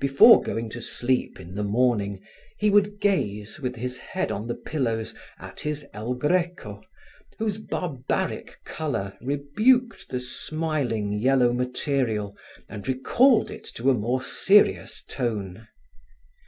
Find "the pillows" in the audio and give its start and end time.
4.46-5.14